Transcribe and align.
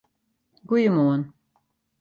Goeiemoarn! 0.67 1.23